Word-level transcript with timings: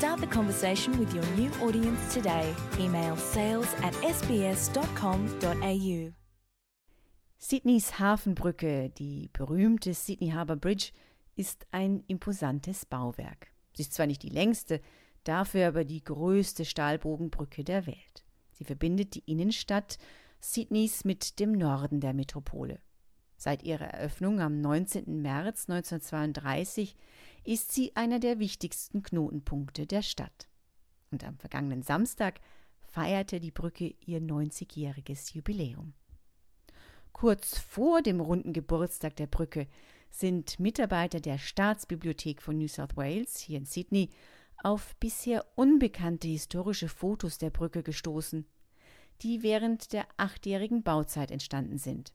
Start 0.00 0.20
the 0.22 0.26
conversation 0.28 0.98
with 0.98 1.14
your 1.14 1.26
new 1.36 1.50
audience 1.60 2.14
today. 2.14 2.54
Email 2.78 3.18
sales 3.18 3.66
at 3.82 3.92
sbs.com.au. 3.96 4.62
Sydneys 7.36 7.98
Hafenbrücke, 7.98 8.88
die 8.96 9.28
berühmte 9.34 9.92
Sydney 9.92 10.30
Harbour 10.30 10.56
Bridge, 10.56 10.92
ist 11.36 11.66
ein 11.70 12.02
imposantes 12.06 12.86
Bauwerk. 12.86 13.48
Sie 13.74 13.82
ist 13.82 13.92
zwar 13.92 14.06
nicht 14.06 14.22
die 14.22 14.30
längste, 14.30 14.80
dafür 15.24 15.68
aber 15.68 15.84
die 15.84 16.02
größte 16.02 16.64
Stahlbogenbrücke 16.64 17.62
der 17.62 17.86
Welt. 17.86 18.24
Sie 18.52 18.64
verbindet 18.64 19.14
die 19.14 19.30
Innenstadt 19.30 19.98
Sydneys 20.40 21.04
mit 21.04 21.38
dem 21.40 21.52
Norden 21.52 22.00
der 22.00 22.14
Metropole. 22.14 22.80
Seit 23.36 23.64
ihrer 23.64 23.88
Eröffnung 23.88 24.40
am 24.40 24.62
19. 24.62 25.20
März 25.20 25.68
1932 25.68 26.96
ist 27.44 27.72
sie 27.72 27.94
einer 27.96 28.20
der 28.20 28.38
wichtigsten 28.38 29.02
Knotenpunkte 29.02 29.86
der 29.86 30.02
Stadt. 30.02 30.48
Und 31.10 31.24
am 31.24 31.36
vergangenen 31.38 31.82
Samstag 31.82 32.40
feierte 32.80 33.40
die 33.40 33.50
Brücke 33.50 33.94
ihr 34.00 34.20
90-jähriges 34.20 35.34
Jubiläum. 35.34 35.94
Kurz 37.12 37.58
vor 37.58 38.02
dem 38.02 38.20
runden 38.20 38.52
Geburtstag 38.52 39.16
der 39.16 39.26
Brücke 39.26 39.66
sind 40.10 40.58
Mitarbeiter 40.58 41.20
der 41.20 41.38
Staatsbibliothek 41.38 42.42
von 42.42 42.58
New 42.58 42.68
South 42.68 42.96
Wales 42.96 43.38
hier 43.38 43.58
in 43.58 43.66
Sydney 43.66 44.10
auf 44.62 44.94
bisher 44.96 45.46
unbekannte 45.54 46.28
historische 46.28 46.88
Fotos 46.88 47.38
der 47.38 47.50
Brücke 47.50 47.82
gestoßen, 47.82 48.46
die 49.22 49.42
während 49.42 49.92
der 49.92 50.06
achtjährigen 50.16 50.82
Bauzeit 50.82 51.30
entstanden 51.30 51.78
sind. 51.78 52.12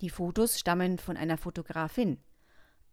Die 0.00 0.10
Fotos 0.10 0.58
stammen 0.58 0.98
von 0.98 1.16
einer 1.16 1.38
Fotografin, 1.38 2.18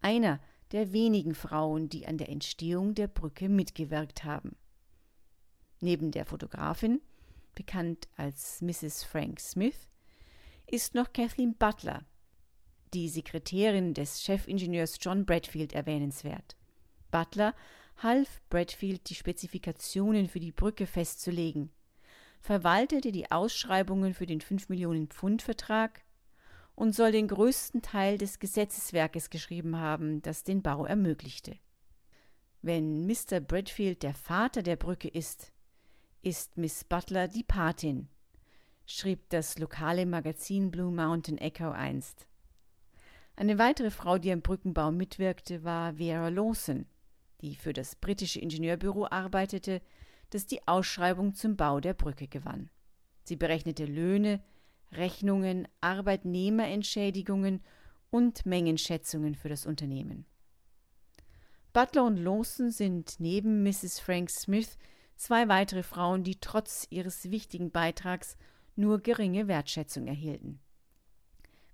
einer 0.00 0.40
der 0.72 0.92
wenigen 0.92 1.34
Frauen, 1.34 1.88
die 1.88 2.06
an 2.06 2.18
der 2.18 2.28
Entstehung 2.28 2.94
der 2.94 3.06
Brücke 3.06 3.48
mitgewirkt 3.48 4.24
haben. 4.24 4.56
Neben 5.80 6.10
der 6.10 6.24
Fotografin, 6.24 7.00
bekannt 7.54 8.08
als 8.16 8.60
Mrs. 8.62 9.04
Frank 9.04 9.40
Smith, 9.40 9.88
ist 10.66 10.94
noch 10.94 11.12
Kathleen 11.12 11.54
Butler, 11.54 12.04
die 12.94 13.08
Sekretärin 13.08 13.94
des 13.94 14.22
Chefingenieurs 14.22 14.98
John 15.00 15.26
Bradfield, 15.26 15.72
erwähnenswert. 15.72 16.56
Butler 17.10 17.54
half 18.02 18.40
Bradfield, 18.48 19.08
die 19.10 19.14
Spezifikationen 19.14 20.28
für 20.28 20.40
die 20.40 20.52
Brücke 20.52 20.86
festzulegen, 20.86 21.70
verwaltete 22.40 23.12
die 23.12 23.30
Ausschreibungen 23.30 24.14
für 24.14 24.26
den 24.26 24.40
5 24.40 24.68
Millionen 24.68 25.08
Pfund 25.08 25.42
Vertrag 25.42 26.01
und 26.82 26.96
soll 26.96 27.12
den 27.12 27.28
größten 27.28 27.80
Teil 27.80 28.18
des 28.18 28.40
Gesetzeswerkes 28.40 29.30
geschrieben 29.30 29.76
haben, 29.76 30.20
das 30.20 30.42
den 30.42 30.62
Bau 30.62 30.84
ermöglichte. 30.84 31.56
Wenn 32.60 33.06
Mr. 33.06 33.38
Bradfield 33.38 34.02
der 34.02 34.14
Vater 34.14 34.64
der 34.64 34.74
Brücke 34.74 35.06
ist, 35.06 35.52
ist 36.22 36.56
Miss 36.56 36.82
Butler 36.82 37.28
die 37.28 37.44
Patin, 37.44 38.08
schrieb 38.84 39.30
das 39.30 39.60
lokale 39.60 40.06
Magazin 40.06 40.72
Blue 40.72 40.90
Mountain 40.90 41.38
Echo 41.38 41.70
einst. 41.70 42.26
Eine 43.36 43.58
weitere 43.58 43.92
Frau, 43.92 44.18
die 44.18 44.32
am 44.32 44.42
Brückenbau 44.42 44.90
mitwirkte, 44.90 45.62
war 45.62 45.94
Vera 45.94 46.30
Lawson, 46.30 46.86
die 47.42 47.54
für 47.54 47.72
das 47.72 47.94
britische 47.94 48.40
Ingenieurbüro 48.40 49.06
arbeitete, 49.08 49.82
das 50.30 50.46
die 50.46 50.66
Ausschreibung 50.66 51.32
zum 51.34 51.56
Bau 51.56 51.78
der 51.78 51.94
Brücke 51.94 52.26
gewann. 52.26 52.70
Sie 53.22 53.36
berechnete 53.36 53.84
Löhne, 53.84 54.42
Rechnungen, 54.92 55.68
Arbeitnehmerentschädigungen 55.80 57.62
und 58.10 58.44
Mengenschätzungen 58.46 59.34
für 59.34 59.48
das 59.48 59.66
Unternehmen. 59.66 60.26
Butler 61.72 62.04
und 62.04 62.18
Lawson 62.18 62.70
sind 62.70 63.18
neben 63.18 63.62
Mrs. 63.62 63.98
Frank 63.98 64.30
Smith 64.30 64.76
zwei 65.16 65.48
weitere 65.48 65.82
Frauen, 65.82 66.22
die 66.22 66.38
trotz 66.38 66.86
ihres 66.90 67.30
wichtigen 67.30 67.70
Beitrags 67.70 68.36
nur 68.76 69.00
geringe 69.00 69.48
Wertschätzung 69.48 70.06
erhielten. 70.06 70.60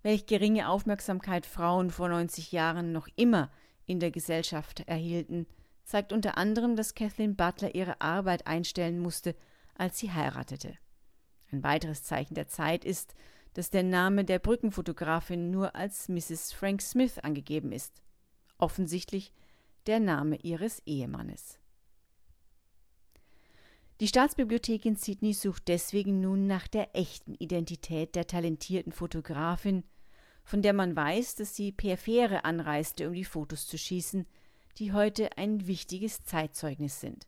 Welch 0.02 0.26
geringe 0.26 0.68
Aufmerksamkeit 0.68 1.46
Frauen 1.46 1.90
vor 1.90 2.08
90 2.08 2.52
Jahren 2.52 2.92
noch 2.92 3.08
immer 3.16 3.50
in 3.86 3.98
der 3.98 4.10
Gesellschaft 4.10 4.80
erhielten, 4.86 5.46
zeigt 5.84 6.12
unter 6.12 6.36
anderem, 6.38 6.76
dass 6.76 6.94
Kathleen 6.94 7.34
Butler 7.34 7.74
ihre 7.74 8.00
Arbeit 8.00 8.46
einstellen 8.46 9.00
musste, 9.00 9.34
als 9.74 9.98
sie 9.98 10.12
heiratete. 10.12 10.76
Ein 11.50 11.62
weiteres 11.62 12.03
Zeichen 12.03 12.34
der 12.34 12.48
Zeit 12.48 12.84
ist, 12.84 13.14
dass 13.54 13.70
der 13.70 13.82
Name 13.82 14.25
der 14.25 14.38
Brückenfotografin 14.38 15.50
nur 15.50 15.75
als 15.75 16.09
Mrs. 16.09 16.53
Frank 16.53 16.82
Smith 16.82 17.19
angegeben 17.19 17.72
ist. 17.72 18.03
Offensichtlich 18.59 19.32
der 19.86 20.00
Name 20.00 20.36
ihres 20.36 20.81
Ehemannes. 20.86 21.59
Die 24.00 24.06
Staatsbibliothek 24.06 24.84
in 24.84 24.94
Sydney 24.94 25.32
sucht 25.32 25.66
deswegen 25.66 26.20
nun 26.20 26.47
nach 26.47 26.69
der 26.69 26.94
echten 26.94 27.34
Identität 27.34 28.15
der 28.15 28.28
talentierten 28.28 28.92
Fotografin, 28.92 29.82
von 30.44 30.62
der 30.62 30.72
man 30.72 30.94
weiß, 30.94 31.34
dass 31.34 31.56
sie 31.56 31.72
per 31.72 31.97
Fähre 31.97 32.44
anreiste, 32.44 33.09
um 33.09 33.15
die 33.15 33.25
Fotos 33.25 33.66
zu 33.66 33.76
schießen, 33.76 34.26
die 34.78 34.92
heute 34.92 35.36
ein 35.36 35.66
wichtiges 35.66 36.22
Zeitzeugnis 36.22 37.00
sind. 37.00 37.26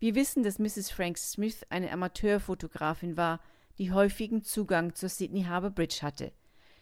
Wir 0.00 0.14
wissen, 0.14 0.42
dass 0.42 0.58
Mrs. 0.58 0.90
Frank 0.90 1.18
Smith 1.18 1.66
eine 1.68 1.92
Amateurfotografin 1.92 3.18
war, 3.18 3.38
die 3.76 3.92
häufigen 3.92 4.42
Zugang 4.42 4.94
zur 4.94 5.10
Sydney 5.10 5.44
Harbour 5.44 5.70
Bridge 5.70 5.98
hatte, 6.00 6.32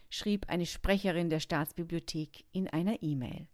schrieb 0.09 0.47
eine 0.47 0.65
Sprecherin 0.65 1.29
der 1.29 1.41
Staatsbibliothek 1.41 2.45
in 2.53 2.69
einer 2.69 3.03
E-Mail. 3.03 3.47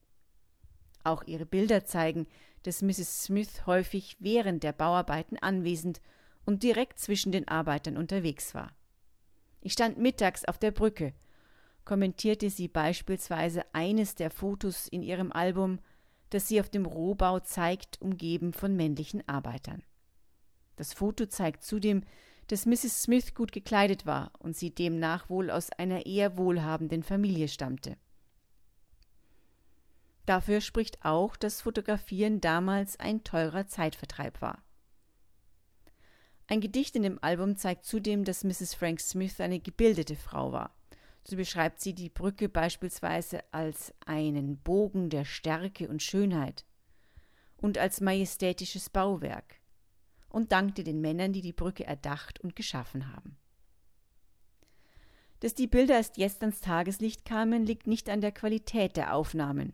Auch 1.03 1.23
ihre 1.25 1.47
Bilder 1.47 1.83
zeigen, 1.83 2.27
dass 2.61 2.83
Mrs. 2.83 3.23
Smith 3.23 3.65
häufig 3.65 4.17
während 4.19 4.63
der 4.63 4.71
Bauarbeiten 4.71 5.37
anwesend 5.39 5.99
und 6.45 6.61
direkt 6.61 6.99
zwischen 6.99 7.31
den 7.31 7.47
Arbeitern 7.47 7.97
unterwegs 7.97 8.53
war. 8.53 8.71
Ich 9.61 9.73
stand 9.73 9.97
mittags 9.97 10.45
auf 10.45 10.59
der 10.59 10.71
Brücke, 10.71 11.13
kommentierte 11.85 12.51
sie 12.51 12.67
beispielsweise 12.67 13.63
eines 13.73 14.13
der 14.13 14.29
Fotos 14.29 14.87
in 14.87 15.01
ihrem 15.01 15.31
Album, 15.31 15.79
das 16.29 16.47
sie 16.47 16.59
auf 16.59 16.69
dem 16.69 16.85
Rohbau 16.85 17.39
zeigt, 17.39 18.01
umgeben 18.01 18.53
von 18.53 18.75
männlichen 18.75 19.27
Arbeitern. 19.27 19.83
Das 20.75 20.93
Foto 20.93 21.25
zeigt 21.25 21.63
zudem, 21.63 22.03
dass 22.47 22.65
Mrs. 22.65 23.03
Smith 23.03 23.33
gut 23.33 23.51
gekleidet 23.51 24.05
war 24.05 24.31
und 24.39 24.55
sie 24.55 24.73
demnach 24.73 25.29
wohl 25.29 25.49
aus 25.49 25.71
einer 25.71 26.05
eher 26.05 26.37
wohlhabenden 26.37 27.03
Familie 27.03 27.47
stammte. 27.47 27.97
Dafür 30.25 30.61
spricht 30.61 31.03
auch, 31.05 31.35
dass 31.35 31.61
Fotografieren 31.61 32.41
damals 32.41 32.99
ein 32.99 33.23
teurer 33.23 33.67
Zeitvertreib 33.67 34.41
war. 34.41 34.63
Ein 36.47 36.61
Gedicht 36.61 36.95
in 36.95 37.03
dem 37.03 37.23
Album 37.23 37.57
zeigt 37.57 37.85
zudem, 37.85 38.23
dass 38.23 38.43
Mrs. 38.43 38.75
Frank 38.75 38.99
Smith 38.99 39.39
eine 39.39 39.59
gebildete 39.59 40.15
Frau 40.15 40.51
war. 40.51 40.74
So 41.27 41.35
beschreibt 41.35 41.79
sie 41.81 41.93
die 41.93 42.09
Brücke 42.09 42.49
beispielsweise 42.49 43.43
als 43.51 43.93
einen 44.05 44.57
Bogen 44.57 45.09
der 45.09 45.25
Stärke 45.25 45.89
und 45.89 46.03
Schönheit 46.03 46.65
und 47.57 47.77
als 47.79 47.99
majestätisches 47.99 48.89
Bauwerk 48.91 49.55
und 50.29 50.51
dankte 50.51 50.83
den 50.83 51.01
Männern, 51.01 51.33
die 51.33 51.41
die 51.41 51.53
Brücke 51.53 51.85
erdacht 51.85 52.39
und 52.41 52.55
geschaffen 52.55 53.11
haben. 53.11 53.37
Dass 55.39 55.55
die 55.55 55.67
Bilder 55.67 55.95
erst 55.95 56.17
jetzt 56.17 56.41
ans 56.41 56.61
Tageslicht 56.61 57.25
kamen, 57.25 57.65
liegt 57.65 57.87
nicht 57.87 58.09
an 58.09 58.21
der 58.21 58.31
Qualität 58.31 58.95
der 58.95 59.15
Aufnahmen, 59.15 59.73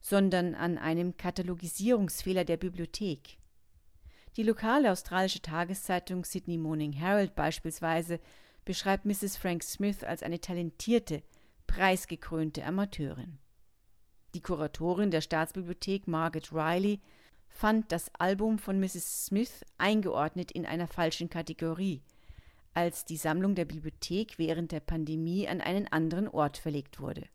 sondern 0.00 0.54
an 0.54 0.76
einem 0.76 1.16
Katalogisierungsfehler 1.16 2.44
der 2.44 2.56
Bibliothek. 2.56 3.38
Die 4.36 4.42
lokale 4.42 4.90
australische 4.90 5.40
Tageszeitung 5.40 6.24
Sydney 6.24 6.58
Morning 6.58 6.92
Herald 6.92 7.34
beispielsweise 7.34 8.20
beschreibt 8.64 9.04
Mrs. 9.04 9.36
Frank 9.36 9.62
Smith 9.62 10.04
als 10.04 10.22
eine 10.22 10.40
talentierte, 10.40 11.22
preisgekrönte 11.66 12.64
Amateurin. 12.64 13.38
Die 14.34 14.40
Kuratorin 14.40 15.10
der 15.10 15.20
Staatsbibliothek 15.20 16.06
Margaret 16.08 16.52
Riley 16.52 17.00
fand 17.48 17.92
das 17.92 18.14
Album 18.14 18.58
von 18.58 18.80
Mrs. 18.80 19.26
Smith 19.26 19.64
eingeordnet 19.78 20.52
in 20.52 20.64
einer 20.64 20.88
falschen 20.88 21.28
Kategorie, 21.28 22.02
als 22.72 23.04
die 23.04 23.18
Sammlung 23.18 23.54
der 23.54 23.66
Bibliothek 23.66 24.38
während 24.38 24.72
der 24.72 24.80
Pandemie 24.80 25.46
an 25.46 25.60
einen 25.60 25.86
anderen 25.88 26.28
Ort 26.28 26.56
verlegt 26.56 26.98
wurde. 26.98 27.28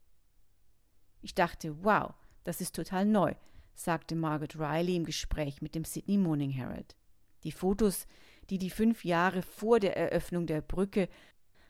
Ich 1.22 1.36
dachte, 1.36 1.84
wow, 1.84 2.14
das 2.44 2.62
ist 2.62 2.76
total 2.76 3.06
neu, 3.06 3.34
sagte 3.76 4.16
Margaret 4.16 4.58
Riley 4.58 4.96
im 4.96 5.06
Gespräch 5.06 5.62
mit 5.62 5.76
dem 5.76 5.84
Sydney 5.84 6.18
Morning 6.18 6.52
Herald. 6.52 6.96
Die 7.44 7.52
Fotos, 7.52 8.08
die 8.50 8.58
die 8.58 8.70
fünf 8.70 9.04
Jahre 9.04 9.42
vor 9.42 9.80
der 9.80 9.98
Eröffnung 9.98 10.48
der 10.48 10.62
Brücke 10.62 11.10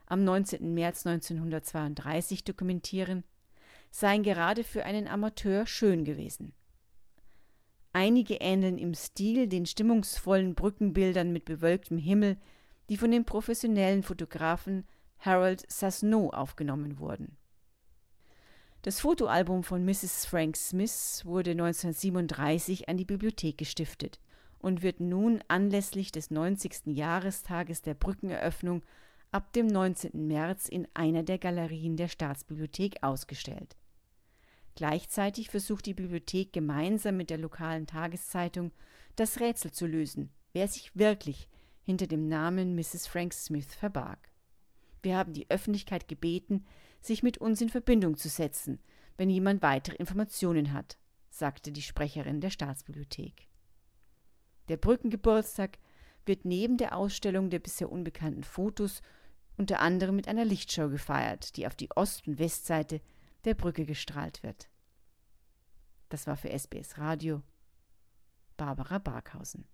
am 0.05 0.23
19. 0.23 0.73
März 0.73 1.05
1932 1.05 2.43
dokumentieren, 2.43 3.23
seien 3.91 4.23
gerade 4.23 4.63
für 4.63 4.85
einen 4.85 5.07
Amateur 5.07 5.65
schön 5.65 6.05
gewesen. 6.05 6.53
Einige 7.93 8.35
ähneln 8.35 8.77
im 8.77 8.93
Stil 8.93 9.47
den 9.47 9.65
stimmungsvollen 9.65 10.55
Brückenbildern 10.55 11.31
mit 11.31 11.45
bewölktem 11.45 11.97
Himmel, 11.97 12.37
die 12.89 12.97
von 12.97 13.11
dem 13.11 13.25
professionellen 13.25 14.03
Fotografen 14.03 14.85
Harold 15.19 15.65
Sasno 15.69 16.29
aufgenommen 16.29 16.99
wurden. 16.99 17.37
Das 18.83 18.99
Fotoalbum 18.99 19.63
von 19.63 19.83
Mrs. 19.83 20.25
Frank 20.25 20.55
Smith 20.55 21.23
wurde 21.25 21.51
1937 21.51 22.87
an 22.87 22.97
die 22.97 23.05
Bibliothek 23.05 23.57
gestiftet 23.57 24.19
und 24.67 24.81
wird 24.81 24.99
nun 24.99 25.41
anlässlich 25.47 26.11
des 26.11 26.29
90. 26.29 26.87
Jahrestages 26.87 27.81
der 27.81 27.93
Brückeneröffnung 27.93 28.83
ab 29.31 29.53
dem 29.53 29.65
19. 29.65 30.27
März 30.27 30.67
in 30.67 30.89
einer 30.93 31.23
der 31.23 31.37
Galerien 31.37 31.95
der 31.95 32.09
Staatsbibliothek 32.09 33.01
ausgestellt. 33.01 33.77
Gleichzeitig 34.75 35.49
versucht 35.49 35.85
die 35.85 35.93
Bibliothek 35.93 36.51
gemeinsam 36.51 37.15
mit 37.15 37.29
der 37.29 37.37
lokalen 37.37 37.87
Tageszeitung 37.87 38.73
das 39.15 39.39
Rätsel 39.39 39.71
zu 39.71 39.87
lösen, 39.87 40.31
wer 40.51 40.67
sich 40.67 40.93
wirklich 40.97 41.47
hinter 41.83 42.07
dem 42.07 42.27
Namen 42.27 42.75
Mrs. 42.75 43.07
Frank 43.07 43.33
Smith 43.33 43.73
verbarg. 43.73 44.19
Wir 45.01 45.15
haben 45.15 45.31
die 45.31 45.49
Öffentlichkeit 45.49 46.09
gebeten, 46.09 46.65
sich 46.99 47.23
mit 47.23 47.37
uns 47.37 47.61
in 47.61 47.69
Verbindung 47.69 48.17
zu 48.17 48.27
setzen, 48.27 48.79
wenn 49.15 49.29
jemand 49.29 49.61
weitere 49.61 49.95
Informationen 49.95 50.73
hat, 50.73 50.97
sagte 51.29 51.71
die 51.71 51.81
Sprecherin 51.81 52.41
der 52.41 52.49
Staatsbibliothek. 52.49 53.47
Der 54.69 54.77
Brückengeburtstag 54.77 55.77
wird 56.25 56.45
neben 56.45 56.77
der 56.77 56.95
Ausstellung 56.95 57.49
der 57.49 57.59
bisher 57.59 57.91
unbekannten 57.91 58.43
Fotos 58.43 59.01
unter 59.57 59.79
anderem 59.79 60.15
mit 60.15 60.27
einer 60.27 60.45
Lichtshow 60.45 60.89
gefeiert, 60.89 61.57
die 61.57 61.65
auf 61.65 61.75
die 61.75 61.89
Ost- 61.91 62.27
und 62.27 62.37
Westseite 62.39 63.01
der 63.45 63.55
Brücke 63.55 63.85
gestrahlt 63.85 64.43
wird. 64.43 64.69
Das 66.09 66.27
war 66.27 66.37
für 66.37 66.49
SBS 66.49 66.97
Radio 66.97 67.41
Barbara 68.55 68.97
Barkhausen. 68.99 69.65